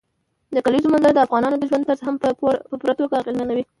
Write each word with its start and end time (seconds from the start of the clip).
د 0.55 0.57
کلیزو 0.65 0.91
منظره 0.93 1.13
د 1.15 1.19
افغانانو 1.25 1.59
د 1.59 1.63
ژوند 1.69 1.87
طرز 1.87 2.01
هم 2.07 2.15
په 2.23 2.27
پوره 2.79 2.93
توګه 2.99 3.15
اغېزمنوي. 3.17 3.63